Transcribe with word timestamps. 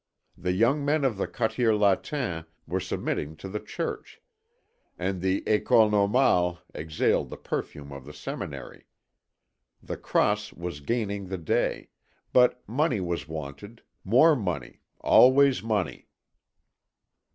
The 0.35 0.53
young 0.53 0.83
men 0.83 1.05
of 1.05 1.17
the 1.17 1.27
Quartier 1.27 1.75
Latin 1.75 2.45
were 2.65 2.79
submitting 2.79 3.35
to 3.35 3.47
the 3.47 3.59
Church, 3.59 4.19
and 4.97 5.21
the 5.21 5.41
École 5.41 5.91
Normale 5.91 6.57
exhaled 6.73 7.29
the 7.29 7.37
perfume 7.37 7.91
of 7.91 8.05
the 8.05 8.11
seminary. 8.11 8.87
The 9.83 9.97
Cross 9.97 10.53
was 10.53 10.79
gaining 10.79 11.27
the 11.27 11.37
day; 11.37 11.89
but 12.33 12.67
money 12.67 12.99
was 12.99 13.27
wanted, 13.27 13.83
more 14.03 14.35
money, 14.35 14.81
always 15.03 15.61
money. 15.61 16.07